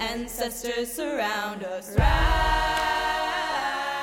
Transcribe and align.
ancestors 0.00 0.90
surround 0.90 1.62
us. 1.64 1.94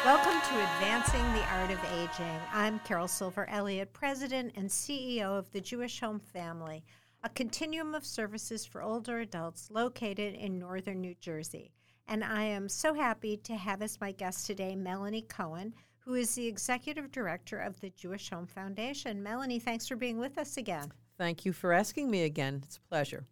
Welcome 0.05 0.39
to 0.39 0.63
Advancing 0.75 1.23
the 1.33 1.43
Art 1.53 1.71
of 1.71 1.79
Aging. 1.93 2.39
I'm 2.53 2.79
Carol 2.79 3.07
Silver 3.07 3.49
Elliott, 3.49 3.93
President 3.93 4.53
and 4.55 4.69
CEO 4.69 5.37
of 5.37 5.51
the 5.51 5.61
Jewish 5.61 5.99
Home 6.01 6.19
Family, 6.19 6.83
a 7.23 7.29
continuum 7.29 7.95
of 7.95 8.05
services 8.05 8.63
for 8.65 8.83
older 8.83 9.21
adults 9.21 9.71
located 9.71 10.35
in 10.35 10.59
northern 10.59 11.01
New 11.01 11.15
Jersey. 11.19 11.71
And 12.07 12.23
I 12.23 12.43
am 12.43 12.69
so 12.69 12.93
happy 12.93 13.37
to 13.37 13.55
have 13.55 13.81
as 13.81 13.99
my 13.99 14.11
guest 14.11 14.45
today 14.45 14.75
Melanie 14.75 15.23
Cohen, 15.23 15.73
who 15.97 16.13
is 16.13 16.35
the 16.35 16.47
Executive 16.47 17.11
Director 17.11 17.57
of 17.57 17.79
the 17.81 17.89
Jewish 17.89 18.29
Home 18.29 18.45
Foundation. 18.45 19.23
Melanie, 19.23 19.59
thanks 19.59 19.87
for 19.87 19.95
being 19.95 20.19
with 20.19 20.37
us 20.37 20.57
again. 20.57 20.91
Thank 21.17 21.45
you 21.45 21.53
for 21.53 21.73
asking 21.73 22.11
me 22.11 22.23
again. 22.23 22.61
It's 22.65 22.77
a 22.77 22.81
pleasure. 22.81 23.25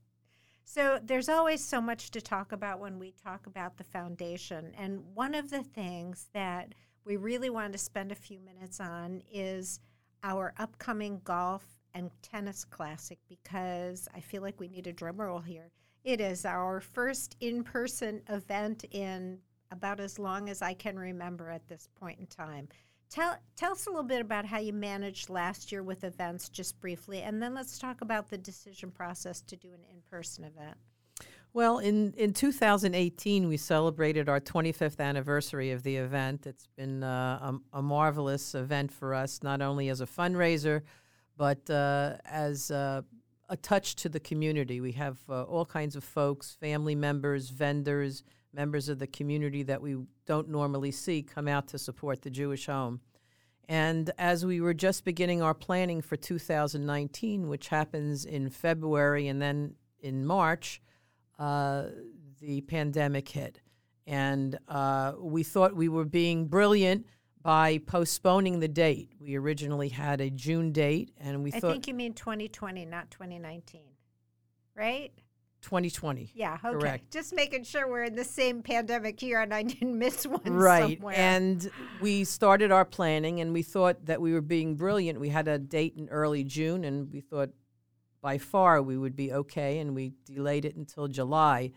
So, 0.64 1.00
there's 1.04 1.30
always 1.30 1.64
so 1.64 1.80
much 1.80 2.10
to 2.12 2.22
talk 2.22 2.52
about 2.52 2.80
when 2.80 2.98
we 2.98 3.14
talk 3.24 3.46
about 3.46 3.78
the 3.78 3.84
foundation. 3.84 4.74
And 4.78 5.04
one 5.14 5.36
of 5.36 5.52
the 5.52 5.62
things 5.62 6.28
that 6.34 6.74
we 7.06 7.18
really 7.18 7.52
wanted 7.52 7.74
to 7.74 7.78
spend 7.78 8.12
a 8.12 8.16
few 8.16 8.40
minutes 8.40 8.80
on 8.80 9.22
is 9.32 9.80
our 10.24 10.54
upcoming 10.58 11.22
golf 11.24 11.64
and 11.94 12.10
tennis 12.24 12.66
classic 12.66 13.20
because 13.30 14.08
I 14.14 14.20
feel 14.20 14.42
like 14.42 14.60
we 14.60 14.68
need 14.68 14.88
a 14.88 14.94
drum 14.94 15.22
roll 15.22 15.40
here. 15.40 15.72
It 16.04 16.20
is 16.20 16.46
our 16.46 16.82
first 16.82 17.36
in 17.40 17.64
person 17.64 18.22
event 18.30 18.86
in 18.92 19.40
about 19.72 20.00
as 20.00 20.20
long 20.20 20.50
as 20.50 20.62
I 20.62 20.74
can 20.74 20.98
remember 20.98 21.50
at 21.50 21.68
this 21.68 21.88
point 21.96 22.20
in 22.20 22.26
time. 22.28 22.68
Tell, 23.16 23.38
tell 23.56 23.72
us 23.72 23.88
a 23.88 23.90
little 23.92 24.04
bit 24.04 24.20
about 24.20 24.46
how 24.46 24.60
you 24.60 24.74
managed 24.74 25.30
last 25.30 25.72
year 25.72 25.82
with 25.82 26.04
events, 26.04 26.50
just 26.50 26.78
briefly, 26.82 27.22
and 27.22 27.42
then 27.42 27.54
let's 27.54 27.80
talk 27.80 28.02
about 28.02 28.30
the 28.30 28.38
decision 28.38 28.92
process 28.92 29.40
to 29.44 29.56
do 29.56 29.70
an 29.70 29.80
in 29.90 30.02
person 30.12 30.44
event. 30.44 30.76
Well, 31.54 31.78
in, 31.78 32.14
in 32.18 32.34
2018, 32.34 33.48
we 33.48 33.56
celebrated 33.56 34.28
our 34.28 34.42
25th 34.42 35.00
anniversary 35.00 35.72
of 35.72 35.82
the 35.84 35.96
event. 35.96 36.46
It's 36.46 36.68
been 36.76 37.04
uh, 37.04 37.54
a, 37.74 37.78
a, 37.78 37.82
marvelous 37.82 38.54
event 38.54 38.92
for 38.92 39.14
us, 39.14 39.42
not 39.42 39.62
only 39.62 39.88
as 39.88 40.02
a 40.02 40.06
fundraiser, 40.06 40.82
but 41.38 41.70
uh, 41.70 42.16
as 42.26 42.70
uh, 42.70 43.02
a 43.48 43.56
touch 43.56 43.96
to 43.96 44.10
the 44.10 44.20
community. 44.20 44.82
We 44.82 44.92
have 44.92 45.20
uh, 45.30 45.44
all 45.44 45.66
kinds 45.66 45.96
of 45.96 46.04
folks, 46.04 46.52
family 46.60 46.96
members, 46.96 47.50
vendors, 47.50 48.24
members 48.52 48.90
of 48.90 49.00
the 49.00 49.08
community 49.08 49.64
that 49.64 49.82
we 49.82 49.96
don't 50.26 50.50
normally 50.50 50.92
see 50.92 51.22
come 51.22 51.48
out 51.48 51.68
to 51.70 51.78
support 51.78 52.22
the 52.22 52.30
Jewish 52.30 52.66
home. 52.66 53.02
And 53.68 54.12
as 54.18 54.46
we 54.46 54.62
were 54.62 54.74
just 54.74 55.06
beginning 55.06 55.42
our 55.42 55.54
planning 55.54 56.02
for 56.02 56.16
2019, 56.16 57.48
which 57.48 57.70
happens 57.70 58.26
in 58.26 58.50
February 58.50 59.28
and 59.28 59.42
then 59.42 59.76
in 60.00 60.26
March, 60.26 60.82
uh, 61.40 61.86
the 62.40 62.62
pandemic 62.62 63.28
hit. 63.28 63.62
And 64.06 64.58
uh, 64.68 65.14
we 65.20 65.42
thought 65.42 65.76
we 65.76 65.90
were 65.90 66.06
being 66.06 66.48
brilliant 66.48 67.08
by 67.42 67.80
postponing 67.80 68.60
the 68.60 68.68
date. 68.68 69.12
We 69.20 69.36
originally 69.36 69.90
had 69.90 70.22
a 70.22 70.30
June 70.30 70.72
date, 70.72 71.12
and 71.20 71.44
we 71.44 71.52
I 71.54 71.60
thought. 71.60 71.70
I 71.70 71.74
think 71.74 71.88
you 71.88 71.94
mean 71.94 72.14
2020, 72.14 72.86
not 72.86 73.10
2019, 73.12 73.82
right? 74.76 75.12
2020. 75.66 76.32
Yeah, 76.36 76.58
okay. 76.64 76.78
Correct. 76.78 77.12
Just 77.12 77.34
making 77.34 77.64
sure 77.64 77.90
we're 77.90 78.04
in 78.04 78.16
the 78.16 78.24
same 78.24 78.62
pandemic 78.62 79.22
year 79.24 79.42
and 79.42 79.52
I 79.52 79.64
didn't 79.64 79.98
miss 80.06 80.28
one 80.28 80.42
right. 80.44 80.98
somewhere. 80.98 81.16
And 81.18 81.70
we 82.00 82.24
started 82.24 82.72
our 82.72 82.86
planning 82.86 83.42
and 83.42 83.52
we 83.52 83.64
thought 83.64 84.06
that 84.06 84.22
we 84.22 84.32
were 84.32 84.42
being 84.42 84.76
brilliant. 84.76 85.20
We 85.20 85.30
had 85.30 85.48
a 85.48 85.58
date 85.58 85.96
in 85.98 86.08
early 86.10 86.44
June 86.44 86.86
and 86.86 87.12
we 87.12 87.20
thought 87.20 87.50
by 88.22 88.38
far 88.38 88.80
we 88.84 88.96
would 88.96 89.16
be 89.16 89.34
okay 89.34 89.80
and 89.80 89.96
we 89.96 90.14
delayed 90.26 90.66
it 90.66 90.76
until 90.76 91.08
July. 91.08 91.72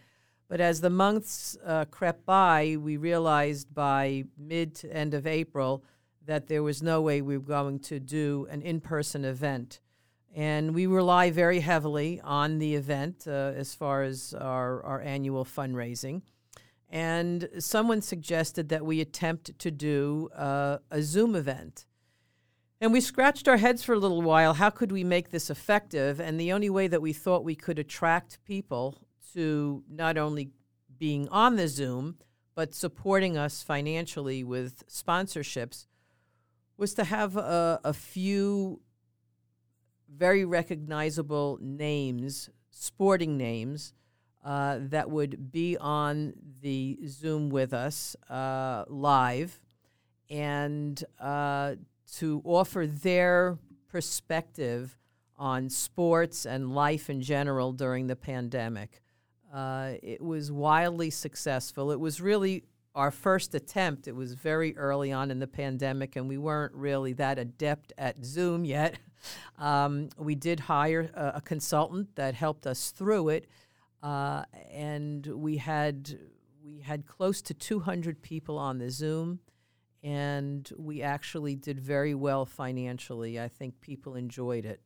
But 0.49 0.61
as 0.61 0.83
the 0.83 0.91
months 0.91 1.57
uh, 1.65 1.87
crept 1.87 2.27
by, 2.27 2.77
we 2.79 2.99
realized 2.99 3.73
by 3.73 4.25
mid 4.37 4.75
to 4.77 4.93
end 4.95 5.15
of 5.15 5.27
April 5.27 5.83
that 6.27 6.47
there 6.47 6.63
was 6.63 6.83
no 6.83 7.01
way 7.01 7.23
we 7.23 7.39
were 7.39 7.43
going 7.43 7.79
to 7.81 7.99
do 7.99 8.47
an 8.51 8.61
in 8.61 8.83
person 8.83 9.25
event. 9.25 9.81
And 10.35 10.75
we 10.75 10.87
rely 10.87 11.31
very 11.31 11.61
heavily 11.61 12.21
on 12.23 12.59
the 12.59 12.75
event 12.75 13.25
uh, 13.27 13.53
as 13.57 13.75
far 13.75 14.03
as 14.03 14.35
our, 14.35 14.83
our 14.85 15.01
annual 15.01 15.45
fundraising. 15.45 16.23
And 16.91 17.49
someone 17.59 18.01
suggested 18.01 18.69
that 18.69 18.85
we 18.85 19.01
attempt 19.01 19.59
to 19.59 19.71
do 19.71 20.31
uh, 20.35 20.79
a 20.91 21.03
Zoom 21.03 21.35
event. 21.35 21.87
And 22.81 22.93
we 22.93 23.01
scratched 23.01 23.49
our 23.49 23.57
heads 23.57 23.83
for 23.83 23.95
a 23.95 23.99
little 23.99 24.23
while. 24.23 24.55
How 24.55 24.71
could 24.71 24.93
we 24.93 25.03
make 25.03 25.31
this 25.31 25.51
effective? 25.51 26.21
And 26.21 26.39
the 26.39 26.53
only 26.53 26.71
way 26.71 26.87
that 26.87 27.03
we 27.03 27.13
thought 27.13 27.45
we 27.45 27.57
could 27.57 27.79
attract 27.79 28.43
people 28.45 28.97
to 29.35 29.83
not 29.91 30.17
only 30.17 30.51
being 30.99 31.29
on 31.29 31.57
the 31.57 31.69
Zoom, 31.69 32.19
but 32.55 32.75
supporting 32.75 33.37
us 33.37 33.63
financially 33.63 34.43
with 34.43 34.87
sponsorships 34.89 35.87
was 36.77 36.95
to 36.95 37.05
have 37.05 37.37
a, 37.37 37.81
a 37.85 37.93
few 37.93 38.81
very 40.09 40.45
recognizable 40.45 41.59
names, 41.61 42.51
sporting 42.71 43.37
names, 43.37 43.93
uh, 44.45 44.79
that 44.81 45.11
would 45.11 45.51
be 45.51 45.77
on 45.77 46.33
the 46.61 46.99
Zoom 47.07 47.51
with 47.51 47.75
us 47.75 48.17
uh, 48.31 48.85
live 48.89 49.61
and 50.31 51.03
uh, 51.21 51.75
to 52.17 52.41
offer 52.45 52.87
their 52.87 53.59
perspective 53.89 54.97
on 55.37 55.69
sports 55.71 56.47
and 56.47 56.75
life 56.75 57.11
in 57.11 57.21
general 57.21 57.73
during 57.73 58.07
the 58.07 58.17
pandemic. 58.17 59.01
Uh, 59.53 59.93
it 60.03 60.21
was 60.21 60.53
wildly 60.53 61.11
successful. 61.11 61.91
It 61.91 62.01
was 62.01 62.21
really 62.21 62.65
our 62.99 63.13
first 63.13 63.55
attempt. 63.55 64.09
It 64.09 64.17
was 64.17 64.35
very 64.35 64.77
early 64.77 65.13
on 65.13 65.31
in 65.31 65.39
the 65.39 65.47
pandemic, 65.47 66.17
and 66.17 66.29
we 66.29 66.37
weren't 66.37 66.75
really 66.75 67.13
that 67.15 67.39
adept 67.39 67.93
at 67.97 68.25
Zoom 68.25 68.65
yet. 68.65 68.99
Um, 69.59 70.11
we 70.17 70.37
did 70.37 70.61
hire 70.61 71.11
a, 71.13 71.33
a, 71.39 71.41
consultant 71.41 72.15
that 72.15 72.35
helped 72.35 72.69
us 72.69 72.93
through 72.93 73.31
it, 73.31 73.49
uh, 74.01 74.45
and 74.71 75.27
we 75.27 75.57
had 75.57 76.17
we 76.65 76.79
had 76.79 77.05
close 77.05 77.43
to 77.43 77.53
200 77.53 78.23
people 78.23 78.57
on 78.59 78.79
the 78.79 78.91
Zoom, 78.91 79.41
and 80.05 80.71
we 80.79 81.03
actually 81.03 81.57
did 81.57 81.81
very 81.81 82.15
well 82.15 82.47
financially. 82.47 83.41
I 83.41 83.49
think 83.49 83.81
people 83.81 84.15
enjoyed 84.15 84.65
it. 84.65 84.81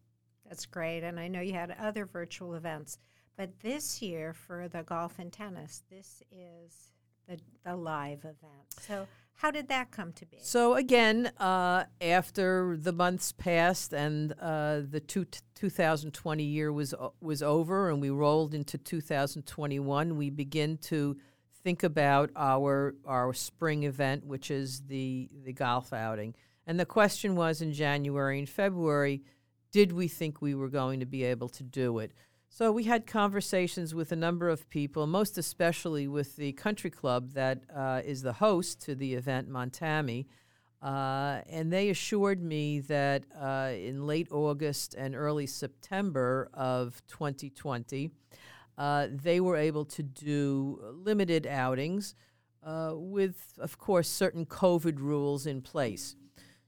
That's 0.49 0.65
great, 0.65 1.03
and 1.03 1.21
I 1.21 1.29
know 1.29 1.43
you 1.43 1.53
had 1.53 1.77
other 1.79 2.07
virtual 2.07 2.55
events, 2.55 2.99
but 3.37 3.61
this 3.61 4.01
year 4.01 4.33
for 4.33 4.67
the 4.67 4.83
golf 4.83 5.19
and 5.19 5.31
tennis, 5.31 5.85
this 5.91 6.23
is 6.33 6.92
the 7.37 7.43
the 7.65 7.77
live 7.77 8.21
event. 8.21 8.67
So 8.81 9.07
how 9.35 9.51
did 9.51 9.69
that 9.69 9.91
come 9.91 10.13
to 10.13 10.27
be? 10.27 10.39
So 10.41 10.75
again, 10.75 11.33
uh, 11.39 11.85
after 12.01 12.77
the 12.79 12.93
months 12.93 13.33
passed 13.33 13.93
and 13.93 14.33
uh, 14.41 14.81
the 14.89 15.01
two, 15.01 15.27
2020 15.55 16.45
year 16.45 16.73
was 16.73 16.95
uh, 16.95 17.09
was 17.21 17.43
over, 17.43 17.91
and 17.91 18.01
we 18.01 18.11
rolled 18.11 18.55
into 18.55 18.79
2021, 18.79 20.17
we 20.17 20.31
begin 20.31 20.77
to 20.79 21.17
think 21.65 21.83
about 21.83 22.31
our 22.37 22.95
our 23.07 23.33
spring 23.33 23.85
event, 23.85 24.25
which 24.27 24.51
is 24.51 24.83
the 24.83 25.29
the 25.45 25.53
golf 25.53 25.93
outing. 25.93 26.35
And 26.67 26.79
the 26.79 26.87
question 26.87 27.35
was 27.35 27.61
in 27.61 27.73
January 27.73 28.39
and 28.39 28.49
February, 28.49 29.23
did 29.73 29.91
we 29.91 30.07
think 30.07 30.41
we 30.41 30.55
were 30.55 30.69
going 30.69 31.01
to 31.01 31.07
be 31.07 31.25
able 31.25 31.49
to 31.49 31.65
do 31.65 31.99
it? 31.99 32.13
So 32.55 32.71
we 32.71 32.85
had 32.85 33.07
conversations 33.07 33.95
with 33.95 34.13
a 34.13 34.17
number 34.17 34.51
of 34.51 34.69
people, 34.69 35.07
most 35.07 35.39
especially 35.39 36.07
with 36.07 36.37
the 36.37 36.53
country 36.53 36.91
club 36.91 37.31
that 37.33 37.63
uh, 37.75 38.03
is 38.05 38.21
the 38.21 38.35
host 38.35 38.79
to 38.83 38.95
the 38.95 39.15
event, 39.15 39.49
Montammy. 39.49 40.27
Uh, 40.83 41.41
and 41.49 41.73
they 41.73 41.89
assured 41.89 42.43
me 42.43 42.81
that 42.81 43.25
uh, 43.41 43.71
in 43.75 44.07
late 44.07 44.29
August 44.31 44.93
and 44.93 45.17
early 45.17 45.47
September 45.47 46.51
of 46.53 47.01
2020, 47.07 48.11
uh, 48.77 49.07
they 49.11 49.41
were 49.41 49.57
able 49.57 49.87
to 49.87 50.03
do 50.03 50.79
limited 50.93 51.47
outings 51.47 52.15
uh, 52.63 52.93
with, 52.95 53.55
of 53.61 53.79
course, 53.79 54.11
certain 54.11 54.45
COVID 54.45 54.99
rules 54.99 55.47
in 55.47 55.63
place. 55.63 56.17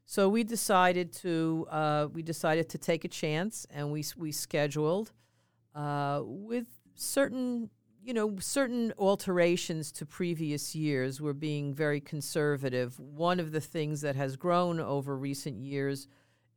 So 0.07 0.31
we 0.31 0.45
decided 0.45 1.13
to 1.17 1.67
uh, 1.71 2.09
we 2.11 2.23
decided 2.23 2.71
to 2.71 2.79
take 2.79 3.05
a 3.05 3.09
chance, 3.09 3.67
and 3.71 3.93
we 3.93 4.03
we 4.17 4.33
scheduled 4.33 5.13
uh, 5.75 6.21
with 6.25 6.67
certain 6.95 7.71
you 8.03 8.13
know 8.13 8.37
certain 8.39 8.93
alterations 8.99 9.91
to 9.91 10.05
previous 10.05 10.75
years 10.75 11.21
we're 11.21 11.33
being 11.33 11.75
very 11.75 12.01
conservative. 12.01 12.99
One 12.99 13.41
of 13.41 13.53
the 13.53 13.61
things 13.61 14.03
that 14.03 14.17
has 14.17 14.37
grown 14.37 14.79
over 14.79 15.17
recent 15.17 15.59
years 15.59 16.07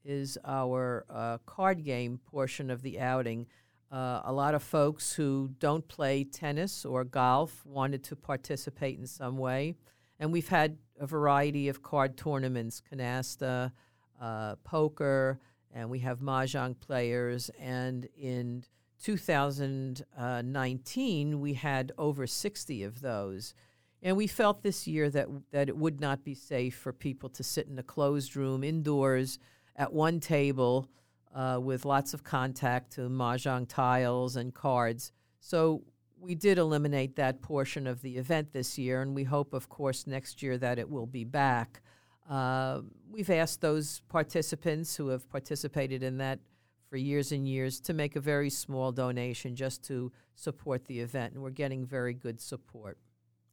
is 0.04 0.38
our 0.46 1.06
uh, 1.10 1.38
card 1.46 1.84
game 1.84 2.20
portion 2.32 2.70
of 2.70 2.82
the 2.82 3.00
outing. 3.00 3.48
Uh, 3.92 4.22
a 4.26 4.34
lot 4.34 4.54
of 4.54 4.64
folks 4.64 5.14
who 5.14 5.50
don't 5.60 5.88
play 5.88 6.24
tennis 6.24 6.86
or 6.86 7.04
golf 7.04 7.66
wanted 7.66 8.04
to 8.04 8.16
participate 8.16 9.00
in 9.00 9.08
some 9.08 9.38
way. 9.38 9.76
And 10.20 10.32
we've 10.32 10.48
had 10.50 10.78
a 11.00 11.06
variety 11.06 11.70
of 11.70 11.82
card 11.82 12.18
tournaments 12.18 12.82
canasta 12.92 13.72
uh, 14.20 14.56
poker 14.64 15.40
and 15.74 15.90
we 15.90 16.00
have 16.00 16.20
mahjong 16.20 16.80
players. 16.80 17.50
And 17.60 18.08
in 18.18 18.64
2019, 19.04 21.40
we 21.40 21.54
had 21.54 21.92
over 21.98 22.28
60 22.28 22.84
of 22.84 23.02
those. 23.02 23.54
And 24.02 24.16
we 24.16 24.28
felt 24.28 24.64
this 24.64 24.88
year 24.88 25.10
that 25.10 25.28
that 25.52 25.68
it 25.70 25.78
would 25.78 26.00
not 26.00 26.24
be 26.24 26.36
safe 26.36 26.76
for 26.76 26.94
people 26.94 27.30
to 27.30 27.44
sit 27.44 27.68
in 27.68 27.80
a 27.80 27.84
closed 27.84 28.36
room 28.36 28.64
indoors 28.64 29.40
at 29.76 29.92
one 29.92 30.20
table 30.20 30.88
uh, 31.36 31.60
with 31.62 31.86
lots 31.86 32.14
of 32.14 32.24
contact 32.24 32.92
to 32.94 33.02
mahjong 33.02 33.68
tiles 33.68 34.36
and 34.36 34.54
cards. 34.54 35.12
So 35.40 35.84
we 36.20 36.36
did 36.36 36.58
eliminate 36.58 37.16
that 37.16 37.42
portion 37.42 37.88
of 37.88 38.02
the 38.02 38.18
event 38.18 38.54
this 38.54 38.78
year, 38.78 39.02
and 39.02 39.16
we 39.16 39.24
hope, 39.24 39.54
of 39.54 39.70
course, 39.70 40.08
next 40.08 40.42
year 40.42 40.58
that 40.58 40.80
it 40.80 40.90
will 40.90 41.06
be 41.06 41.24
back. 41.24 41.82
Uh, 42.30 42.82
we've 43.10 43.30
asked 43.30 43.62
those 43.62 44.02
participants 44.10 44.96
who 44.96 45.10
have 45.10 45.30
participated 45.30 46.04
in 46.04 46.18
that 46.18 46.40
for 46.90 46.98
years 46.98 47.32
and 47.32 47.48
years 47.48 47.80
to 47.82 47.94
make 47.94 48.16
a 48.16 48.22
very 48.22 48.50
small 48.50 48.92
donation 48.92 49.56
just 49.56 49.84
to 49.86 50.12
support 50.36 50.86
the 50.86 51.00
event, 51.00 51.34
and 51.34 51.42
we're 51.44 51.50
getting 51.50 51.86
very 51.86 52.14
good 52.14 52.40
support. 52.40 52.98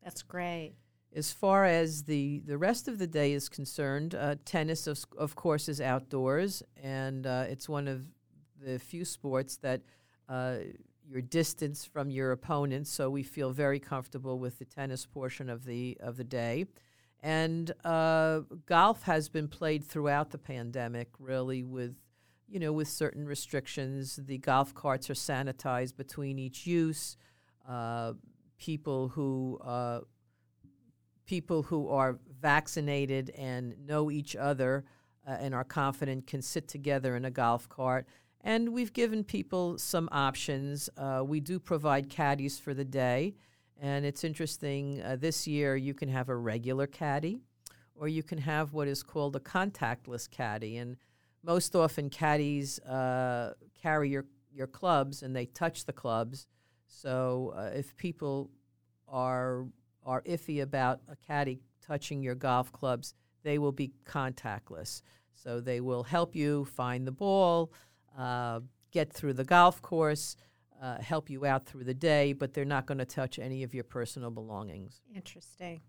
That's 0.02 0.22
great. 0.22 0.74
As 1.14 1.32
far 1.32 1.64
as 1.64 2.02
the, 2.04 2.42
the 2.44 2.58
rest 2.58 2.88
of 2.88 2.98
the 2.98 3.06
day 3.06 3.32
is 3.32 3.48
concerned, 3.48 4.14
uh, 4.14 4.34
tennis, 4.44 4.86
of, 4.86 5.04
of 5.16 5.34
course, 5.34 5.68
is 5.68 5.80
outdoors, 5.80 6.62
and 6.82 7.26
uh, 7.26 7.44
it's 7.48 7.68
one 7.68 7.88
of 7.88 8.04
the 8.60 8.78
few 8.78 9.04
sports 9.04 9.56
that 9.58 9.82
uh, 10.28 10.56
you're 11.08 11.22
distanced 11.22 11.92
from 11.92 12.10
your 12.10 12.32
opponents, 12.32 12.90
so 12.90 13.10
we 13.10 13.22
feel 13.22 13.50
very 13.50 13.78
comfortable 13.78 14.38
with 14.38 14.58
the 14.58 14.64
tennis 14.64 15.06
portion 15.06 15.48
of 15.48 15.64
the, 15.64 15.96
of 16.00 16.16
the 16.16 16.24
day. 16.24 16.66
And 17.22 17.72
uh, 17.84 18.40
golf 18.66 19.04
has 19.04 19.28
been 19.28 19.48
played 19.48 19.84
throughout 19.84 20.30
the 20.30 20.38
pandemic, 20.38 21.08
really, 21.18 21.62
with 21.62 21.94
you 22.48 22.60
know, 22.60 22.72
with 22.72 22.88
certain 22.88 23.26
restrictions. 23.26 24.18
The 24.22 24.38
golf 24.38 24.74
carts 24.74 25.10
are 25.10 25.14
sanitized 25.14 25.96
between 25.96 26.38
each 26.38 26.66
use. 26.66 27.16
Uh, 27.68 28.12
people 28.58 29.08
who 29.08 29.58
uh, 29.64 30.00
people 31.26 31.62
who 31.62 31.88
are 31.88 32.18
vaccinated 32.40 33.30
and 33.30 33.74
know 33.86 34.10
each 34.10 34.36
other 34.36 34.84
uh, 35.26 35.36
and 35.40 35.54
are 35.54 35.64
confident 35.64 36.26
can 36.26 36.42
sit 36.42 36.68
together 36.68 37.16
in 37.16 37.24
a 37.24 37.30
golf 37.30 37.68
cart. 37.68 38.06
And 38.42 38.74
we've 38.74 38.92
given 38.92 39.24
people 39.24 39.78
some 39.78 40.08
options. 40.12 40.90
Uh, 40.98 41.22
we 41.24 41.40
do 41.40 41.58
provide 41.58 42.10
caddies 42.10 42.58
for 42.58 42.74
the 42.74 42.84
day. 42.84 43.34
And 43.80 44.04
it's 44.04 44.22
interesting, 44.22 45.02
uh, 45.02 45.16
this 45.16 45.46
year 45.46 45.76
you 45.76 45.94
can 45.94 46.08
have 46.10 46.28
a 46.28 46.36
regular 46.36 46.86
caddy 46.86 47.40
or 47.94 48.08
you 48.08 48.22
can 48.22 48.38
have 48.38 48.72
what 48.72 48.88
is 48.88 49.02
called 49.02 49.34
a 49.36 49.40
contactless 49.40 50.30
caddy. 50.30 50.76
And 50.76 50.96
most 51.44 51.76
often, 51.76 52.10
caddies 52.10 52.78
uh, 52.80 53.54
carry 53.80 54.10
your, 54.10 54.24
your 54.52 54.66
clubs 54.66 55.22
and 55.22 55.36
they 55.36 55.46
touch 55.46 55.84
the 55.84 55.92
clubs. 55.92 56.46
So 56.86 57.52
uh, 57.56 57.70
if 57.74 57.96
people 57.96 58.50
are 59.08 59.66
are 60.06 60.22
iffy 60.22 60.60
about 60.62 61.00
a 61.08 61.16
caddy 61.16 61.60
touching 61.86 62.22
your 62.22 62.34
golf 62.34 62.70
clubs, 62.72 63.14
they 63.42 63.58
will 63.58 63.72
be 63.72 63.92
contactless. 64.04 65.02
So 65.34 65.60
they 65.60 65.80
will 65.80 66.02
help 66.02 66.36
you 66.36 66.66
find 66.66 67.06
the 67.06 67.12
ball, 67.12 67.72
uh, 68.18 68.60
get 68.90 69.12
through 69.12 69.34
the 69.34 69.44
golf 69.44 69.80
course, 69.80 70.36
uh, 70.80 71.00
help 71.00 71.30
you 71.30 71.46
out 71.46 71.66
through 71.66 71.84
the 71.84 71.94
day, 71.94 72.32
but 72.32 72.52
they're 72.52 72.64
not 72.64 72.86
going 72.86 72.98
to 72.98 73.04
touch 73.06 73.38
any 73.38 73.62
of 73.62 73.74
your 73.74 73.84
personal 73.84 74.30
belongings. 74.30 75.00
Interesting. 75.14 75.80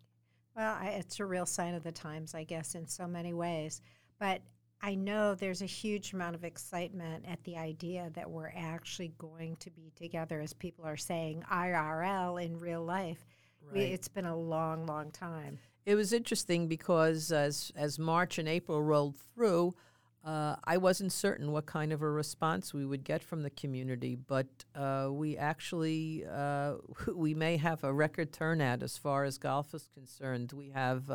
Well, 0.56 0.78
I, 0.80 0.88
it's 1.00 1.20
a 1.20 1.26
real 1.26 1.46
sign 1.46 1.76
of 1.76 1.84
the 1.84 1.92
times, 1.92 2.34
I 2.34 2.46
guess, 2.46 2.76
in 2.76 2.88
so 2.88 3.06
many 3.06 3.34
ways. 3.34 3.82
But 4.20 4.42
I 4.82 4.96
know 4.96 5.36
there's 5.36 5.62
a 5.62 5.68
huge 5.68 6.14
amount 6.14 6.36
of 6.36 6.44
excitement 6.44 7.26
at 7.28 7.44
the 7.44 7.58
idea 7.58 8.12
that 8.14 8.30
we're 8.30 8.54
actually 8.56 9.14
going 9.18 9.56
to 9.58 9.72
be 9.72 9.92
together, 9.96 10.42
as 10.42 10.54
people 10.54 10.86
are 10.86 10.98
saying, 10.98 11.44
IRL 11.52 12.44
in 12.44 12.60
real 12.60 12.84
life. 12.84 13.26
Right. 13.64 13.74
We, 13.74 13.82
it's 13.86 14.08
been 14.08 14.26
a 14.26 14.38
long, 14.38 14.86
long 14.86 15.12
time. 15.12 15.58
It 15.86 15.96
was 15.96 16.14
interesting 16.14 16.68
because 16.68 17.32
as 17.32 17.72
as 17.76 18.00
March 18.00 18.38
and 18.38 18.48
April 18.48 18.82
rolled 18.82 19.16
through, 19.34 19.76
uh, 20.24 20.56
I 20.64 20.78
wasn't 20.78 21.12
certain 21.12 21.52
what 21.52 21.68
kind 21.68 21.94
of 21.94 22.02
a 22.02 22.10
response 22.10 22.74
we 22.74 22.86
would 22.86 23.04
get 23.04 23.22
from 23.22 23.44
the 23.44 23.52
community, 23.52 24.16
but 24.16 24.48
uh, 24.76 25.10
we 25.12 25.38
actually 25.38 26.26
uh, 26.32 26.76
we 27.16 27.34
may 27.34 27.58
have 27.58 27.84
a 27.84 27.94
record 27.94 28.34
turnout 28.34 28.82
as 28.82 28.98
far 28.98 29.24
as 29.24 29.38
golf 29.38 29.74
is 29.74 29.88
concerned. 29.94 30.52
We 30.52 30.70
have 30.70 31.10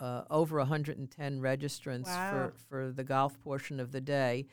uh, 0.00 0.22
over 0.30 0.58
110 0.58 1.40
registrants 1.40 2.06
wow. 2.06 2.30
for, 2.30 2.52
for 2.68 2.92
the 2.92 3.04
golf 3.04 3.38
portion 3.40 3.78
of 3.78 3.92
the 3.92 4.00
day. 4.00 4.46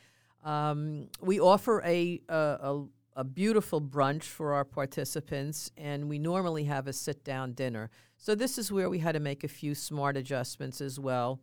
Um, 0.44 1.08
we 1.22 1.40
offer 1.40 1.82
a, 1.84 2.22
a, 2.30 2.36
a 2.36 2.86
a 3.18 3.24
beautiful 3.24 3.82
brunch 3.82 4.26
for 4.26 4.54
our 4.54 4.64
participants, 4.64 5.72
and 5.76 6.08
we 6.08 6.20
normally 6.20 6.66
have 6.66 6.88
a 6.88 6.94
sit 6.94 7.24
down 7.24 7.54
dinner. 7.54 7.90
So, 8.16 8.36
this 8.36 8.60
is 8.60 8.72
where 8.72 8.92
we 8.92 9.00
had 9.00 9.14
to 9.14 9.20
make 9.20 9.44
a 9.44 9.48
few 9.48 9.74
smart 9.74 10.16
adjustments 10.16 10.82
as 10.82 11.00
well. 11.00 11.40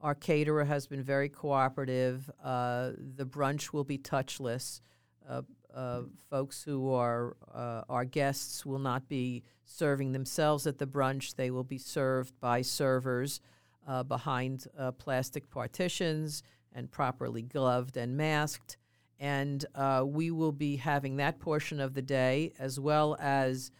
Our 0.00 0.14
caterer 0.14 0.64
has 0.64 0.86
been 0.86 1.02
very 1.02 1.28
cooperative. 1.28 2.30
Uh, 2.42 2.92
the 3.16 3.26
brunch 3.26 3.72
will 3.72 3.82
be 3.82 3.98
touchless. 3.98 4.80
Uh, 5.28 5.42
uh, 5.78 6.02
folks 6.28 6.62
who 6.62 6.92
are 6.92 7.36
uh, 7.54 7.82
our 7.88 8.04
guests 8.04 8.66
will 8.66 8.78
not 8.78 9.08
be 9.08 9.44
serving 9.64 10.12
themselves 10.12 10.66
at 10.66 10.78
the 10.78 10.86
brunch. 10.86 11.36
They 11.36 11.50
will 11.50 11.64
be 11.64 11.78
served 11.78 12.38
by 12.40 12.62
servers 12.62 13.40
uh, 13.86 14.02
behind 14.02 14.66
uh, 14.78 14.92
plastic 14.92 15.50
partitions 15.50 16.42
and 16.72 16.90
properly 16.90 17.42
gloved 17.42 17.96
and 17.96 18.16
masked 18.16 18.76
and 19.20 19.64
uh, 19.74 20.04
we 20.06 20.30
will 20.30 20.52
be 20.52 20.76
having 20.76 21.16
that 21.16 21.40
portion 21.40 21.80
of 21.80 21.94
the 21.94 22.02
day 22.02 22.52
as 22.58 22.78
well 22.78 23.16
as 23.18 23.70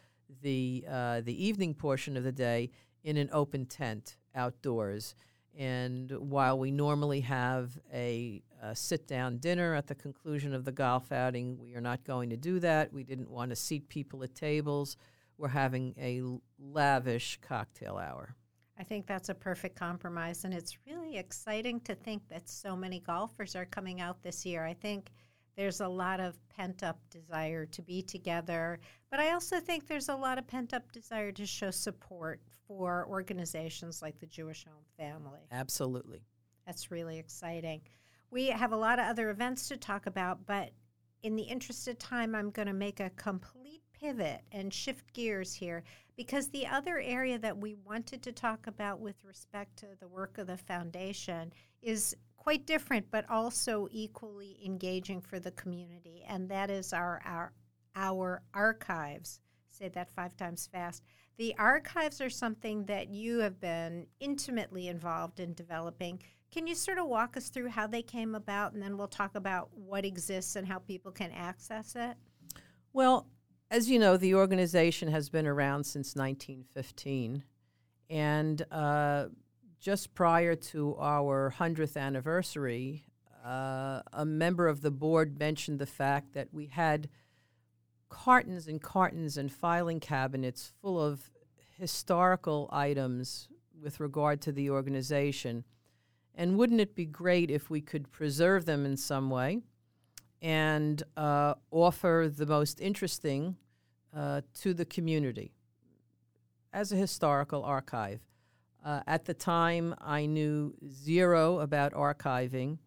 the 0.43 0.85
uh, 0.89 1.21
the 1.21 1.45
evening 1.45 1.75
portion 1.75 2.17
of 2.17 2.25
the 2.25 2.33
day 2.33 2.71
in 3.05 3.17
an 3.17 3.29
open 3.33 3.65
tent 3.65 4.17
outdoors. 4.35 5.15
And 5.57 6.11
while 6.13 6.59
we 6.59 6.71
normally 6.71 7.21
have 7.23 7.79
a, 7.93 8.43
a 8.63 8.75
sit 8.75 9.07
down 9.07 9.39
dinner 9.39 9.75
at 9.75 9.87
the 9.87 9.95
conclusion 9.95 10.55
of 10.55 10.65
the 10.65 10.73
golf 10.73 11.13
outing, 11.13 11.59
we 11.59 11.75
are 11.75 11.81
not 11.81 12.05
going 12.05 12.31
to 12.31 12.37
do 12.37 12.59
that. 12.61 12.93
We 12.93 13.05
didn't 13.05 13.31
want 13.31 13.51
to 13.51 13.57
seat 13.57 13.89
people 13.89 14.23
at 14.23 14.35
tables. 14.35 14.97
We're 15.37 15.49
having 15.49 15.95
a 15.99 16.23
lavish 16.59 17.39
cocktail 17.41 17.97
hour. 17.97 18.35
I 18.79 18.85
think 18.85 19.07
that's 19.07 19.29
a 19.29 19.35
perfect 19.35 19.77
compromise, 19.77 20.45
and 20.45 20.55
it's 20.55 20.79
really 20.87 21.17
exciting 21.17 21.81
to 21.81 21.95
think 21.95 22.23
that 22.29 22.49
so 22.49 22.77
many 22.77 23.01
golfers 23.01 23.57
are 23.57 23.65
coming 23.65 24.01
out 24.01 24.23
this 24.23 24.47
year. 24.47 24.65
I 24.65 24.75
think 24.75 25.11
there's 25.57 25.81
a 25.81 25.89
lot 25.89 26.21
of 26.21 26.39
pent 26.49 26.85
up 26.85 27.01
desire 27.11 27.67
to 27.67 27.83
be 27.83 28.03
together, 28.03 28.79
but 29.11 29.19
I 29.19 29.33
also 29.33 29.59
think 29.59 29.89
there's 29.89 30.09
a 30.09 30.15
lot 30.15 30.39
of 30.39 30.47
pent 30.47 30.73
up 30.73 30.93
desire 30.93 31.33
to 31.33 31.45
show 31.45 31.73
support 31.73 32.41
for 32.69 33.07
organizations 33.09 34.01
like 34.01 34.21
the 34.21 34.27
Jewish 34.27 34.65
Home 34.67 34.85
Family. 34.97 35.41
Absolutely. 35.51 36.23
That's 36.65 36.93
really 36.93 37.19
exciting. 37.19 37.81
We 38.31 38.47
have 38.49 38.73
a 38.73 38.77
lot 38.77 38.99
of 38.99 39.07
other 39.07 39.31
events 39.31 39.69
to 39.69 39.77
talk 39.77 40.07
about, 40.07 40.47
but 40.47 40.73
in 41.23 41.37
the 41.37 41.43
interest 41.43 41.89
of 41.89 41.99
time, 41.99 42.35
I'm 42.35 42.51
going 42.51 42.69
to 42.69 42.75
make 42.75 43.01
a 43.01 43.11
complete 43.11 43.83
pivot 43.93 44.43
and 44.53 44.73
shift 44.73 45.13
gears 45.13 45.55
here 45.55 45.83
because 46.17 46.49
the 46.49 46.67
other 46.67 46.99
area 46.99 47.39
that 47.39 47.57
we 47.57 47.75
wanted 47.75 48.23
to 48.23 48.33
talk 48.33 48.67
about 48.67 49.01
with 49.01 49.25
respect 49.25 49.77
to 49.79 49.87
the 50.01 50.09
work 50.09 50.39
of 50.39 50.47
the 50.47 50.57
foundation 50.57 51.53
is 51.83 52.15
quite 52.37 52.67
different, 52.67 53.11
but 53.11 53.29
also 53.31 53.89
equally 53.91 54.59
engaging 54.65 55.21
for 55.21 55.39
the 55.39 55.51
community, 55.53 56.25
and 56.29 56.49
that 56.49 56.71
is 56.71 56.93
our 56.93 57.21
our 57.25 57.53
our 57.95 58.43
archives. 58.55 59.41
Say 59.71 59.89
that 59.91 60.11
five 60.11 60.37
times 60.37 60.69
fast. 60.73 61.03
The 61.37 61.55
archives 61.59 62.21
are 62.21 62.31
something 62.31 62.85
that 62.87 63.11
you 63.11 63.39
have 63.39 63.61
been 63.61 64.07
intimately 64.19 64.89
involved 64.89 65.41
in 65.41 65.55
developing. 65.55 66.21
Can 66.51 66.67
you 66.67 66.75
sort 66.75 66.99
of 66.99 67.07
walk 67.07 67.37
us 67.37 67.51
through 67.51 67.69
how 67.69 67.87
they 67.87 68.03
came 68.03 68.35
about, 68.35 68.73
and 68.73 68.83
then 68.83 68.97
we'll 68.97 69.09
talk 69.09 69.35
about 69.35 69.69
what 69.75 70.05
exists 70.05 70.57
and 70.57 70.67
how 70.67 70.79
people 70.79 71.13
can 71.13 71.31
access 71.33 71.95
it? 71.95 72.17
Well, 72.93 73.29
as 73.71 73.91
you 73.91 73.99
know, 73.99 74.17
the 74.17 74.35
organization 74.35 75.09
has 75.09 75.29
been 75.29 75.47
around 75.47 75.85
since 75.85 76.17
1915, 76.17 77.45
and 78.09 78.63
uh, 78.73 79.27
just 79.79 80.15
prior 80.15 80.55
to 80.55 80.97
our 80.97 81.55
100th 81.59 81.97
anniversary, 81.97 83.05
uh, 83.45 84.01
a 84.13 84.25
member 84.25 84.69
of 84.69 84.81
the 84.81 84.91
board 84.91 85.39
mentioned 85.39 85.79
the 85.79 85.87
fact 85.87 86.33
that 86.33 86.49
we 86.53 86.67
had 86.67 87.09
cartons 88.09 88.67
and 88.67 88.81
cartons 88.81 89.37
and 89.37 89.53
filing 89.53 90.01
cabinets 90.01 90.73
full 90.81 91.01
of 91.01 91.31
historical 91.79 92.69
items 92.73 93.49
with 93.81 94.01
regard 94.01 94.41
to 94.41 94.51
the 94.51 94.71
organization. 94.71 95.65
And 96.39 96.57
wouldn't 96.57 96.81
it 96.81 96.95
be 96.95 97.05
great 97.05 97.51
if 97.51 97.69
we 97.69 97.81
could 97.81 98.13
preserve 98.13 98.65
them 98.65 98.87
in 98.87 98.97
some 98.97 99.29
way 99.29 99.61
and 100.41 101.03
uh, 101.17 101.55
offer 101.73 102.31
the 102.33 102.47
most 102.47 102.81
interesting 102.81 103.57
uh, 104.17 104.43
to 104.61 104.73
the 104.73 104.85
community 104.85 105.51
as 106.73 106.93
a 106.93 106.97
historical 106.97 107.65
archive? 107.65 108.21
Uh, 108.85 109.01
at 109.09 109.25
the 109.25 109.35
time, 109.35 109.97
I 110.01 110.27
knew 110.27 110.75
zero 110.89 111.59
about 111.59 111.93
archiving. 111.93 112.79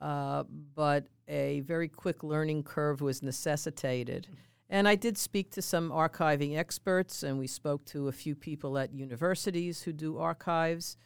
uh, 0.00 0.44
but 0.74 1.06
a 1.28 1.60
very 1.60 1.88
quick 1.88 2.22
learning 2.22 2.62
curve 2.62 3.00
was 3.00 3.22
necessitated. 3.22 4.28
And 4.68 4.86
I 4.86 4.94
did 4.96 5.16
speak 5.16 5.50
to 5.52 5.62
some 5.62 5.90
archiving 5.90 6.56
experts, 6.58 7.22
and 7.22 7.38
we 7.38 7.46
spoke 7.46 7.84
to 7.86 8.08
a 8.08 8.12
few 8.12 8.34
people 8.34 8.76
at 8.76 8.92
universities 8.92 9.82
who 9.82 9.92
do 9.92 10.18
archives. 10.18 10.96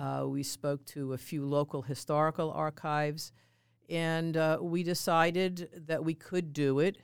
Uh, 0.00 0.24
we 0.26 0.42
spoke 0.42 0.82
to 0.86 1.12
a 1.12 1.18
few 1.18 1.44
local 1.44 1.82
historical 1.82 2.50
archives, 2.52 3.32
and 3.90 4.34
uh, 4.34 4.56
we 4.58 4.82
decided 4.82 5.68
that 5.88 6.02
we 6.02 6.14
could 6.14 6.54
do 6.54 6.78
it. 6.78 6.96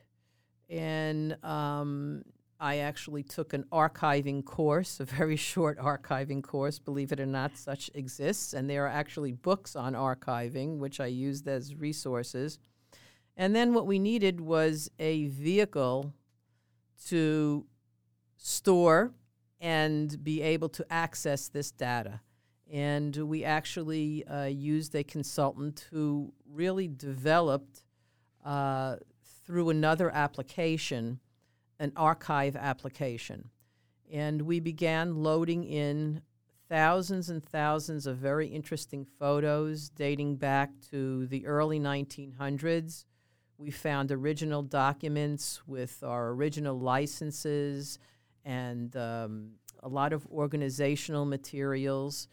And 0.71 1.37
um, 1.45 2.23
I 2.59 2.79
actually 2.79 3.23
took 3.23 3.53
an 3.53 3.65
archiving 3.71 4.43
course, 4.43 4.99
a 4.99 5.05
very 5.05 5.37
short 5.53 5.79
archiving 5.79 6.43
course, 6.43 6.79
believe 6.79 7.13
it 7.13 7.21
or 7.21 7.27
not, 7.27 7.59
such 7.59 7.91
exists. 7.93 8.55
And 8.55 8.71
there 8.71 8.87
are 8.87 8.91
actually 8.91 9.33
books 9.33 9.77
on 9.77 9.93
archiving, 9.93 10.79
which 10.79 10.99
I 10.99 11.07
used 11.07 11.47
as 11.49 11.75
resources. 11.75 12.59
And 13.37 13.55
then 13.55 13.75
what 13.75 13.87
we 13.87 13.99
needed 13.99 14.41
was 14.41 14.91
a 14.99 15.27
vehicle 15.27 16.15
to 17.09 17.67
store 18.39 19.13
and 19.61 20.25
be 20.25 20.41
able 20.41 20.71
to 20.71 20.87
access 20.91 21.49
this 21.49 21.71
data. 21.71 22.21
And 22.73 23.15
we 23.17 23.45
actually 23.45 24.27
uh, 24.27 24.45
used 24.45 24.95
a 24.95 25.05
consultant 25.05 25.87
who 25.91 26.33
really 26.51 26.89
developed 26.89 27.85
uh, 28.45 28.97
through 29.45 29.71
another 29.71 30.11
application 30.11 31.21
an 31.79 31.93
archive 31.97 32.57
application. 32.57 33.51
And 34.11 34.43
we 34.43 34.61
began 34.61 35.23
loading 35.23 35.65
in 35.65 36.23
thousands 36.69 37.29
and 37.29 37.45
thousands 37.45 38.07
of 38.07 38.19
very 38.19 38.49
interesting 38.49 39.05
photos 39.19 39.89
dating 39.91 40.37
back 40.37 40.71
to 40.91 41.27
the 41.27 41.47
early 41.47 41.79
1900s. 41.79 43.05
We 43.59 43.71
found 43.71 44.13
original 44.13 44.63
documents 44.63 45.61
with 45.67 46.03
our 46.03 46.31
original 46.31 46.79
licenses 46.79 47.99
and 48.45 48.95
um, 48.97 49.53
a 49.83 49.89
lot 49.89 50.13
of 50.13 50.27
organizational 50.29 51.25
materials, 51.25 52.29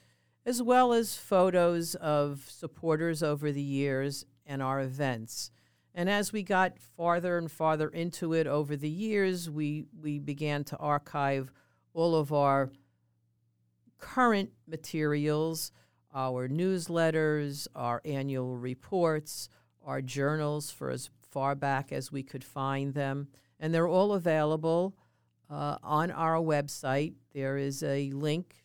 as 0.46 0.62
well 0.62 0.94
as 0.94 1.16
photos 1.16 1.96
of 1.96 2.46
supporters 2.50 3.24
over 3.24 3.52
the 3.52 3.62
years 3.62 4.26
and 4.46 4.62
our 4.62 4.82
events. 4.82 5.52
And 5.96 6.10
as 6.10 6.34
we 6.34 6.44
got 6.44 6.80
farther 6.80 7.38
and 7.38 7.52
farther 7.52 7.88
into 7.88 8.34
it 8.34 8.48
over 8.48 8.76
the 8.76 8.90
years, 8.90 9.50
we, 9.50 9.86
we 10.02 10.20
began 10.20 10.64
to 10.66 10.78
archive 10.78 11.52
all 11.94 12.16
of 12.16 12.34
our 12.34 12.72
current 14.00 14.50
materials, 14.68 15.72
our 16.14 16.50
newsletters, 16.50 17.68
our 17.76 18.02
annual 18.04 18.58
reports, 18.58 19.50
our 19.86 20.02
journals 20.02 20.72
for 20.72 20.90
as 20.90 21.10
far 21.30 21.56
back 21.56 21.92
as 21.92 22.12
we 22.12 22.24
could 22.24 22.44
find 22.44 22.94
them. 22.94 23.28
And 23.60 23.74
they're 23.74 23.88
all 23.88 24.14
available 24.14 24.96
uh, 25.50 25.78
on 25.84 26.12
our 26.12 26.38
website. 26.38 27.14
There 27.34 27.58
is 27.58 27.84
a 27.84 28.10
link 28.12 28.63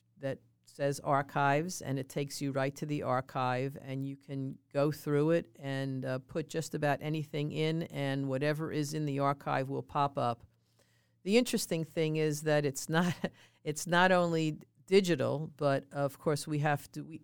says 0.78 1.00
archives, 1.02 1.80
and 1.82 1.98
it 1.98 2.08
takes 2.08 2.40
you 2.40 2.52
right 2.52 2.74
to 2.76 2.86
the 2.86 3.02
archive, 3.02 3.76
and 3.84 4.06
you 4.06 4.16
can 4.16 4.56
go 4.72 4.92
through 4.92 5.32
it 5.32 5.46
and 5.60 6.04
uh, 6.04 6.20
put 6.28 6.48
just 6.48 6.72
about 6.72 7.00
anything 7.02 7.50
in, 7.50 7.82
and 7.84 8.28
whatever 8.28 8.70
is 8.70 8.94
in 8.94 9.04
the 9.04 9.18
archive 9.18 9.68
will 9.68 9.82
pop 9.82 10.16
up. 10.16 10.44
The 11.24 11.36
interesting 11.36 11.84
thing 11.84 12.16
is 12.16 12.42
that 12.42 12.64
it's 12.64 12.88
not 12.88 13.12
it's 13.64 13.88
not 13.88 14.12
only 14.12 14.56
digital, 14.86 15.50
but 15.56 15.84
of 15.92 16.16
course 16.18 16.46
we 16.46 16.60
have 16.60 16.90
to. 16.92 17.02
We, 17.02 17.20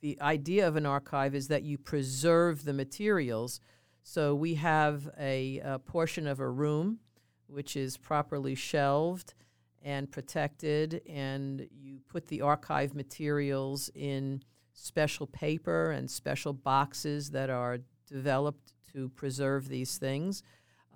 the 0.00 0.18
idea 0.22 0.66
of 0.66 0.76
an 0.76 0.86
archive 0.86 1.34
is 1.34 1.48
that 1.48 1.64
you 1.64 1.76
preserve 1.76 2.64
the 2.64 2.72
materials. 2.72 3.60
So 4.02 4.34
we 4.34 4.54
have 4.54 5.10
a, 5.20 5.60
a 5.62 5.78
portion 5.80 6.26
of 6.26 6.40
a 6.40 6.48
room 6.48 7.00
which 7.48 7.76
is 7.76 7.96
properly 7.96 8.54
shelved 8.54 9.34
and 9.82 10.10
protected, 10.10 11.00
and 11.08 11.68
you 11.70 12.00
put 12.08 12.26
the 12.26 12.42
archive 12.42 12.94
materials 12.94 13.90
in 13.94 14.42
special 14.72 15.26
paper 15.26 15.90
and 15.90 16.10
special 16.10 16.52
boxes 16.52 17.30
that 17.30 17.50
are 17.50 17.78
developed 18.06 18.72
to 18.92 19.08
preserve 19.10 19.68
these 19.68 19.98
things. 19.98 20.42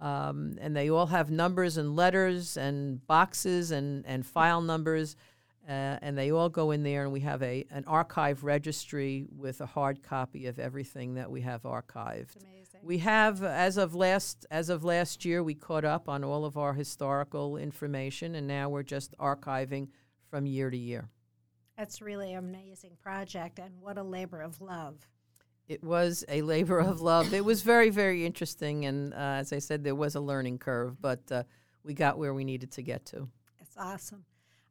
Um, 0.00 0.56
and 0.60 0.74
they 0.74 0.90
all 0.90 1.06
have 1.06 1.30
numbers 1.30 1.76
and 1.76 1.94
letters 1.94 2.56
and 2.56 3.06
boxes 3.06 3.70
and, 3.70 4.04
and 4.06 4.26
file 4.26 4.60
numbers, 4.60 5.14
uh, 5.68 5.98
and 6.02 6.18
they 6.18 6.32
all 6.32 6.48
go 6.48 6.72
in 6.72 6.82
there. 6.82 7.04
And 7.04 7.12
we 7.12 7.20
have 7.20 7.42
a 7.42 7.64
an 7.70 7.84
archive 7.86 8.42
registry 8.42 9.26
with 9.30 9.60
a 9.60 9.66
hard 9.66 10.02
copy 10.02 10.46
of 10.46 10.58
everything 10.58 11.14
that 11.14 11.30
we 11.30 11.42
have 11.42 11.62
archived. 11.62 12.36
We 12.84 12.98
have, 12.98 13.44
as 13.44 13.76
of 13.76 13.94
last 13.94 14.44
as 14.50 14.68
of 14.68 14.82
last 14.82 15.24
year, 15.24 15.42
we 15.42 15.54
caught 15.54 15.84
up 15.84 16.08
on 16.08 16.24
all 16.24 16.44
of 16.44 16.56
our 16.56 16.74
historical 16.74 17.56
information, 17.56 18.34
and 18.34 18.48
now 18.48 18.68
we're 18.68 18.82
just 18.82 19.16
archiving 19.18 19.88
from 20.28 20.46
year 20.46 20.68
to 20.68 20.76
year. 20.76 21.08
That's 21.78 22.02
really 22.02 22.32
an 22.32 22.38
amazing 22.38 22.96
project, 23.00 23.60
and 23.60 23.80
what 23.80 23.98
a 23.98 24.02
labor 24.02 24.40
of 24.40 24.60
love. 24.60 24.96
It 25.68 25.84
was 25.84 26.24
a 26.28 26.42
labor 26.42 26.80
of 26.80 27.00
love. 27.00 27.32
It 27.32 27.44
was 27.44 27.62
very, 27.62 27.90
very 27.90 28.26
interesting, 28.26 28.84
and 28.84 29.14
uh, 29.14 29.16
as 29.16 29.52
I 29.52 29.60
said, 29.60 29.84
there 29.84 29.94
was 29.94 30.16
a 30.16 30.20
learning 30.20 30.58
curve, 30.58 31.00
but 31.00 31.20
uh, 31.30 31.44
we 31.84 31.94
got 31.94 32.18
where 32.18 32.34
we 32.34 32.44
needed 32.44 32.72
to 32.72 32.82
get 32.82 33.06
to. 33.06 33.28
It's 33.60 33.76
awesome. 33.76 34.24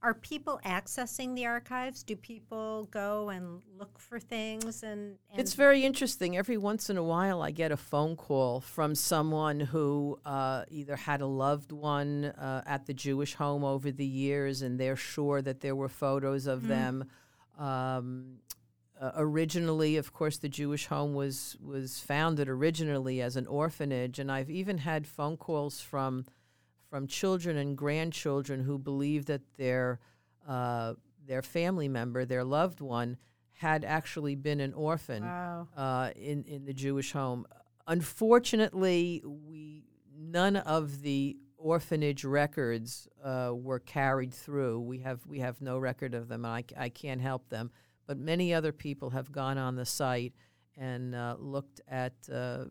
Are 0.04 0.16
people 0.16 0.60
accessing 0.66 1.36
the 1.36 1.46
archives? 1.46 2.02
Do 2.02 2.16
people 2.16 2.88
go 2.90 3.30
and 3.30 3.62
look 3.78 4.00
for 4.00 4.20
things? 4.20 4.82
And, 4.82 5.18
and 5.30 5.40
it's 5.40 5.54
very 5.54 5.86
interesting. 5.86 6.36
Every 6.36 6.58
once 6.58 6.90
in 6.90 6.98
a 6.98 7.04
while, 7.04 7.44
I 7.44 7.52
get 7.52 7.72
a 7.72 7.78
phone 7.78 8.16
call 8.16 8.62
from 8.62 8.96
someone 8.96 9.60
who 9.60 10.20
uh, 10.26 10.64
either 10.70 10.96
had 10.96 11.22
a 11.22 11.28
loved 11.28 11.72
one 11.72 12.26
uh, 12.26 12.64
at 12.66 12.88
the 12.88 12.96
Jewish 12.96 13.36
home 13.36 13.64
over 13.64 13.92
the 13.92 14.06
years, 14.06 14.64
and 14.64 14.80
they're 14.80 14.96
sure 14.96 15.40
that 15.44 15.60
there 15.60 15.76
were 15.76 15.90
photos 15.90 16.48
of 16.48 16.62
mm-hmm. 16.62 16.70
them. 16.70 17.10
Um, 17.60 18.38
uh, 19.00 19.12
originally, 19.16 19.98
of 19.98 20.14
course, 20.14 20.38
the 20.38 20.50
Jewish 20.50 20.88
home 20.88 21.14
was 21.14 21.58
was 21.64 22.00
founded 22.00 22.50
originally 22.50 23.22
as 23.22 23.36
an 23.36 23.46
orphanage, 23.46 24.18
and 24.18 24.32
I've 24.32 24.50
even 24.50 24.80
had 24.80 25.06
phone 25.06 25.38
calls 25.38 25.80
from 25.80 26.26
from 26.92 27.08
children 27.08 27.56
and 27.56 27.78
grandchildren 27.78 28.60
who 28.60 28.78
believe 28.78 29.26
that 29.26 29.42
their 29.58 30.00
uh, 30.48 30.94
their 31.26 31.42
family 31.42 31.88
member, 31.88 32.26
their 32.26 32.44
loved 32.44 32.82
one, 32.82 33.18
had 33.54 33.86
actually 33.86 34.36
been 34.36 34.60
an 34.60 34.74
orphan 34.74 35.24
wow. 35.24 35.68
uh, 35.76 36.12
in 36.16 36.44
in 36.44 36.66
the 36.66 36.74
Jewish 36.74 37.14
home. 37.14 37.48
Unfortunately, 37.88 39.24
we 39.26 39.86
none 40.16 40.58
of 40.58 41.02
the 41.02 41.38
orphanage 41.58 42.26
records 42.26 43.08
uh, 43.24 43.52
were 43.54 43.80
carried 43.80 44.34
through. 44.34 44.82
We 44.82 45.00
have 45.00 45.26
we 45.26 45.40
have 45.40 45.62
no 45.62 45.78
record 45.78 46.14
of 46.14 46.28
them. 46.28 46.46
I, 46.46 46.66
I 46.78 46.90
can't 46.90 47.22
help 47.22 47.48
them, 47.48 47.72
but 48.06 48.18
many 48.18 48.54
other 48.54 48.74
people 48.74 49.12
have 49.12 49.32
gone 49.32 49.58
on 49.58 49.78
the 49.78 49.86
site 49.86 50.34
and 50.78 51.16
uh, 51.16 51.38
looked 51.40 51.80
at 51.88 52.14
uh, 52.34 52.66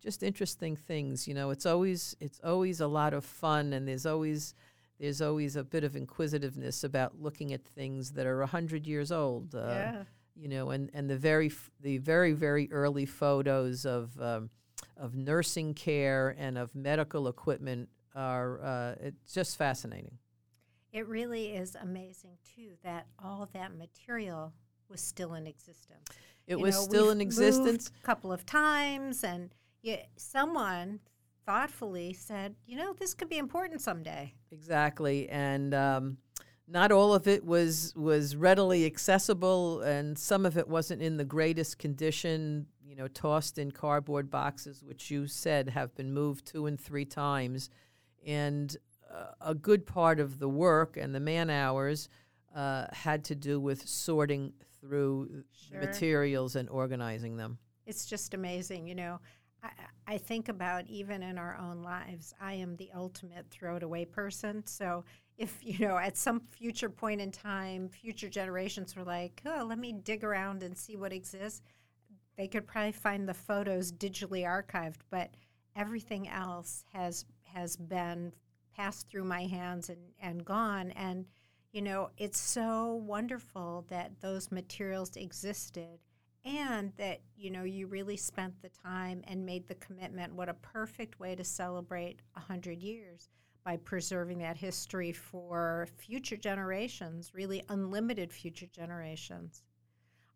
just 0.00 0.22
interesting 0.22 0.76
things. 0.76 1.26
You 1.28 1.34
know, 1.34 1.50
it's 1.50 1.66
always 1.66 2.16
it's 2.20 2.40
always 2.42 2.80
a 2.80 2.86
lot 2.86 3.14
of 3.14 3.24
fun, 3.24 3.72
and 3.72 3.86
there's 3.86 4.06
always 4.06 4.54
there's 4.98 5.22
always 5.22 5.56
a 5.56 5.64
bit 5.64 5.84
of 5.84 5.96
inquisitiveness 5.96 6.84
about 6.84 7.20
looking 7.20 7.52
at 7.52 7.64
things 7.64 8.12
that 8.12 8.26
are 8.26 8.44
hundred 8.46 8.86
years 8.86 9.12
old. 9.12 9.54
Uh, 9.54 9.66
yeah. 9.68 10.02
You 10.34 10.48
know, 10.48 10.70
and, 10.70 10.88
and 10.94 11.10
the 11.10 11.16
very 11.16 11.50
the 11.80 11.98
very 11.98 12.32
very 12.32 12.70
early 12.72 13.06
photos 13.06 13.84
of 13.84 14.18
um, 14.20 14.50
of 14.96 15.16
nursing 15.16 15.74
care 15.74 16.34
and 16.38 16.56
of 16.56 16.74
medical 16.74 17.28
equipment 17.28 17.88
are 18.14 18.62
uh, 18.62 18.94
it's 19.00 19.32
just 19.32 19.56
fascinating. 19.56 20.18
It 20.92 21.06
really 21.06 21.48
is 21.48 21.76
amazing 21.80 22.38
too 22.56 22.70
that 22.82 23.06
all 23.22 23.48
that 23.52 23.76
material 23.76 24.52
was 24.88 25.00
still 25.00 25.34
in 25.34 25.46
existence. 25.46 26.08
It 26.46 26.56
you 26.56 26.62
was 26.62 26.76
know, 26.76 26.82
still 26.82 27.10
in 27.10 27.20
existence 27.20 27.90
a 28.02 28.06
couple 28.06 28.32
of 28.32 28.46
times, 28.46 29.22
and 29.22 29.50
you, 29.82 29.96
someone 30.16 31.00
thoughtfully 31.46 32.12
said, 32.12 32.54
you 32.66 32.76
know, 32.76 32.92
this 32.92 33.14
could 33.14 33.28
be 33.28 33.38
important 33.38 33.80
someday. 33.80 34.34
Exactly, 34.50 35.28
and 35.28 35.74
um, 35.74 36.18
not 36.66 36.92
all 36.92 37.14
of 37.14 37.26
it 37.26 37.44
was 37.44 37.94
was 37.96 38.36
readily 38.36 38.84
accessible, 38.84 39.80
and 39.82 40.18
some 40.18 40.44
of 40.44 40.58
it 40.58 40.68
wasn't 40.68 41.02
in 41.02 41.16
the 41.16 41.24
greatest 41.24 41.78
condition. 41.78 42.66
You 42.84 42.96
know, 42.96 43.08
tossed 43.08 43.58
in 43.58 43.70
cardboard 43.70 44.30
boxes, 44.30 44.82
which 44.82 45.10
you 45.10 45.26
said 45.26 45.68
have 45.70 45.94
been 45.94 46.12
moved 46.12 46.46
two 46.46 46.66
and 46.66 46.80
three 46.80 47.04
times, 47.04 47.70
and 48.26 48.76
uh, 49.12 49.32
a 49.40 49.54
good 49.54 49.86
part 49.86 50.20
of 50.20 50.38
the 50.38 50.48
work 50.48 50.96
and 50.96 51.14
the 51.14 51.20
man 51.20 51.50
hours 51.50 52.08
uh, 52.54 52.86
had 52.92 53.24
to 53.24 53.34
do 53.34 53.60
with 53.60 53.86
sorting 53.86 54.52
through 54.80 55.44
sure. 55.52 55.80
materials 55.80 56.56
and 56.56 56.68
organizing 56.68 57.36
them. 57.36 57.58
It's 57.86 58.04
just 58.04 58.34
amazing, 58.34 58.86
you 58.86 58.94
know. 58.94 59.20
I, 59.62 59.70
I 60.06 60.18
think 60.18 60.48
about 60.48 60.86
even 60.86 61.22
in 61.22 61.38
our 61.38 61.56
own 61.56 61.82
lives, 61.82 62.34
I 62.40 62.54
am 62.54 62.76
the 62.76 62.90
ultimate 62.94 63.46
throw 63.50 63.76
it 63.76 63.82
away 63.82 64.04
person. 64.04 64.64
So 64.66 65.04
if, 65.36 65.58
you 65.62 65.86
know, 65.86 65.98
at 65.98 66.16
some 66.16 66.40
future 66.40 66.90
point 66.90 67.20
in 67.20 67.30
time, 67.30 67.88
future 67.88 68.28
generations 68.28 68.96
were 68.96 69.04
like, 69.04 69.42
oh, 69.46 69.64
let 69.68 69.78
me 69.78 69.92
dig 69.92 70.24
around 70.24 70.62
and 70.62 70.76
see 70.76 70.96
what 70.96 71.12
exists, 71.12 71.62
they 72.36 72.48
could 72.48 72.66
probably 72.66 72.92
find 72.92 73.28
the 73.28 73.34
photos 73.34 73.92
digitally 73.92 74.44
archived, 74.44 75.00
but 75.10 75.30
everything 75.74 76.28
else 76.28 76.84
has 76.92 77.24
has 77.44 77.76
been 77.76 78.32
passed 78.76 79.08
through 79.08 79.24
my 79.24 79.44
hands 79.46 79.88
and, 79.88 79.98
and 80.20 80.44
gone. 80.44 80.92
And, 80.92 81.26
you 81.72 81.82
know, 81.82 82.10
it's 82.16 82.38
so 82.38 82.94
wonderful 82.94 83.84
that 83.88 84.20
those 84.20 84.52
materials 84.52 85.16
existed 85.16 85.98
and 86.44 86.92
that, 86.96 87.20
you 87.36 87.50
know, 87.50 87.64
you 87.64 87.86
really 87.86 88.16
spent 88.16 88.60
the 88.62 88.68
time 88.68 89.22
and 89.26 89.44
made 89.44 89.68
the 89.68 89.74
commitment. 89.76 90.34
What 90.34 90.48
a 90.48 90.54
perfect 90.54 91.20
way 91.20 91.34
to 91.34 91.44
celebrate 91.44 92.20
100 92.34 92.80
years 92.82 93.28
by 93.64 93.76
preserving 93.76 94.38
that 94.38 94.56
history 94.56 95.12
for 95.12 95.86
future 95.96 96.36
generations, 96.36 97.32
really 97.34 97.62
unlimited 97.68 98.32
future 98.32 98.66
generations. 98.72 99.62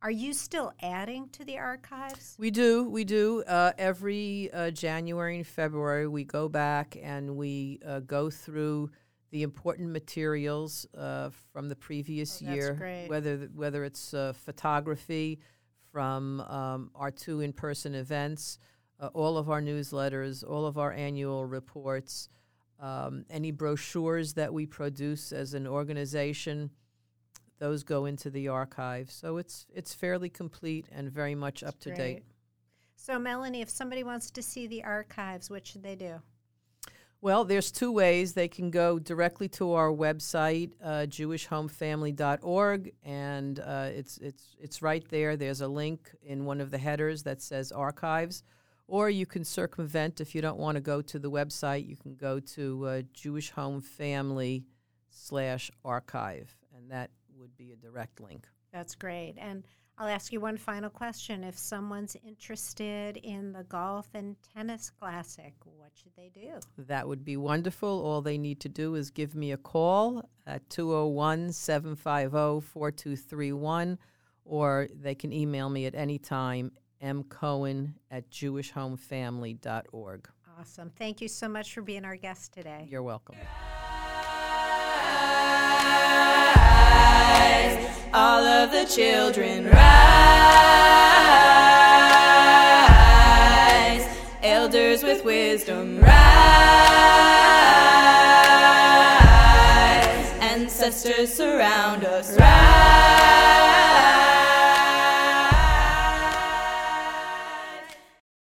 Are 0.03 0.11
you 0.11 0.33
still 0.33 0.73
adding 0.83 1.29
to 1.31 1.45
the 1.45 1.59
archives? 1.59 2.35
We 2.37 2.51
do. 2.51 2.89
We 2.89 3.05
do. 3.05 3.45
Uh, 3.47 3.73
every 3.79 4.51
uh, 4.53 4.73
January 4.73 5.37
and 5.37 5.47
February, 5.47 6.09
we 6.09 6.25
go 6.25 6.49
back 6.49 6.97
and 7.01 7.37
we 7.37 7.79
uh, 7.87 8.01
go 8.01 8.29
through 8.29 8.91
the 9.31 9.45
important 9.45 9.91
materials 9.93 10.85
uh, 10.99 11.31
from 11.53 11.69
the 11.69 11.77
previous 11.77 12.43
Oh, 12.43 12.47
that's 12.47 12.57
year, 12.57 12.75
great. 12.75 13.07
whether 13.09 13.49
whether 13.55 13.85
it's 13.85 14.13
uh, 14.13 14.33
photography 14.35 15.39
from 15.93 16.41
um, 16.41 16.91
our 16.95 17.11
two 17.11 17.41
in-person 17.41 17.95
events, 17.95 18.59
uh, 18.99 19.09
all 19.15 19.37
of 19.37 19.51
our 19.51 19.61
newsletters, 19.61 20.43
all 20.49 20.67
of 20.67 20.79
our 20.79 20.93
annual 20.93 21.45
reports, 21.45 22.29
um, 22.81 23.25
any 23.31 23.51
brochures 23.51 24.35
that 24.35 24.53
we 24.53 24.67
produce 24.67 25.31
as 25.33 25.55
an 25.55 25.67
organization 25.67 26.71
those 27.63 27.85
go 27.85 28.07
into 28.07 28.29
the 28.29 28.49
archive. 28.49 29.09
So 29.09 29.37
it's 29.37 29.67
it's 29.73 29.95
fairly 29.95 30.29
complete 30.29 30.89
and 30.91 31.09
very 31.09 31.37
much 31.37 31.63
up 31.63 31.79
to 31.81 31.95
date. 31.95 32.25
So, 32.97 33.21
Melanie, 33.21 33.61
if 33.61 33.71
somebody 33.71 34.03
wants 34.03 34.33
to 34.33 34.43
see 34.43 34.67
the 34.67 34.83
archives, 34.83 35.49
what 35.49 35.65
should 35.65 35.85
they 35.85 35.95
do? 35.95 36.21
Well, 37.23 37.45
there's 37.45 37.71
two 37.71 37.93
ways. 37.93 38.33
They 38.33 38.49
can 38.49 38.73
go 38.73 38.99
directly 38.99 39.49
to 39.51 39.75
our 39.75 39.91
website, 39.91 40.73
uh, 40.83 41.07
jewishhomefamily.org, 41.07 42.93
and 43.05 43.61
uh, 43.61 43.91
it's 43.95 44.19
it's 44.19 44.57
it's 44.59 44.83
right 44.83 45.09
there. 45.09 45.37
There's 45.37 45.61
a 45.61 45.69
link 45.69 46.11
in 46.25 46.45
one 46.45 46.61
of 46.61 46.73
the 46.73 46.79
headers 46.79 47.23
that 47.23 47.41
says 47.41 47.71
archives, 47.71 48.43
or 48.89 49.09
you 49.09 49.25
can 49.25 49.45
circumvent 49.45 50.21
if 50.21 50.35
you 50.35 50.43
don't 50.43 50.59
want 50.59 50.75
to 50.75 50.81
go 50.81 51.01
to 51.01 51.21
the 51.21 51.31
website. 51.31 51.87
You 51.89 51.97
can 51.97 52.17
go 52.17 52.41
to 52.41 52.87
uh, 52.87 53.03
Jewish 53.13 53.51
Home 53.51 53.81
Family 53.81 54.65
slash 55.09 55.71
archive, 55.85 56.53
and 56.77 56.91
that 56.91 57.11
would 57.39 57.57
be 57.57 57.71
a 57.71 57.77
direct 57.77 58.21
link. 58.21 58.49
That's 58.73 58.97
great. 58.97 59.35
And 59.39 59.63
I'll 60.03 60.09
ask 60.09 60.33
you 60.33 60.41
one 60.41 60.57
final 60.57 60.91
question. 60.91 61.45
If 61.45 61.57
someone's 61.57 62.17
interested 62.27 63.19
in 63.19 63.53
the 63.53 63.63
golf 63.63 64.09
and 64.15 64.35
tennis 64.53 64.91
classic, 64.91 65.55
what 65.65 65.93
should 65.95 66.11
they 66.17 66.29
do? 66.35 66.59
That 66.77 67.07
would 67.07 67.25
be 67.25 67.37
wonderful. 67.37 68.05
All 68.05 68.21
they 68.21 68.37
need 68.37 68.59
to 68.63 68.69
do 68.69 68.97
is 68.97 69.13
give 69.13 69.37
me 69.37 69.53
a 69.53 69.57
call 69.57 70.29
at 70.45 70.69
201 70.71 71.53
750 71.53 72.67
4231, 72.67 73.97
or 74.45 74.89
they 74.93 75.15
can 75.15 75.33
email 75.33 75.71
me 75.71 75.87
at 75.87 75.95
any 75.95 76.19
time, 76.19 76.73
mcohen 77.01 77.95
at 78.11 78.29
jewishhomefamily.org. 78.29 80.29
Awesome. 80.59 80.91
Thank 80.99 81.21
you 81.21 81.29
so 81.29 81.47
much 81.47 81.73
for 81.73 81.83
being 81.83 82.05
our 82.05 82.17
guest 82.17 82.53
today. 82.53 82.89
You're 82.91 83.05
welcome. 83.05 83.37
All 88.15 88.45
of 88.45 88.71
the 88.71 88.85
children 88.85 89.65
rise, 89.65 89.73
elders 94.43 95.03
with 95.03 95.25
wisdom 95.25 95.99
rise, 96.01 96.13
ancestors 100.41 101.33
surround 101.33 102.05
us 102.05 102.37
rise. 102.39 103.72